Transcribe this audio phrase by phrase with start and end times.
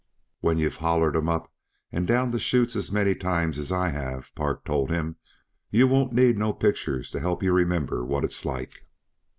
[0.39, 1.53] "When you've hollered 'em up
[1.91, 5.17] and down the chutes as many times as I have," Park told him,
[5.69, 8.87] "yuh won't need no pictures to help yuh remember what it's like."